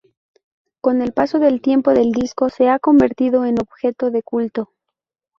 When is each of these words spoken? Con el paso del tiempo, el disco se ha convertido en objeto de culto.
Con 0.81 1.03
el 1.03 1.13
paso 1.13 1.37
del 1.37 1.61
tiempo, 1.61 1.91
el 1.91 2.11
disco 2.11 2.49
se 2.49 2.69
ha 2.69 2.79
convertido 2.79 3.45
en 3.45 3.59
objeto 3.61 4.09
de 4.09 4.23
culto. 4.23 4.71